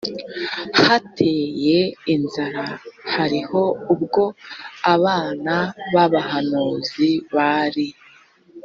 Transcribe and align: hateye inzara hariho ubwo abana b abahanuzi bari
hateye 0.83 1.77
inzara 2.15 2.65
hariho 3.15 3.61
ubwo 3.93 4.23
abana 4.93 5.55
b 5.93 5.95
abahanuzi 6.05 7.09
bari 7.35 7.87